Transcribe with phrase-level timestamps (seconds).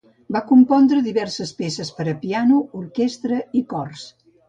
[0.37, 4.13] Va compondre diverses peces per a piano, orquestra i cors.